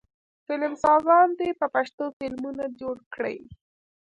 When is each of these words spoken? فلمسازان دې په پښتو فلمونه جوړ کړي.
فلمسازان 0.45 1.27
دې 1.39 1.49
په 1.59 1.65
پښتو 1.75 2.05
فلمونه 2.17 2.63
جوړ 2.79 2.97
کړي. 3.13 3.37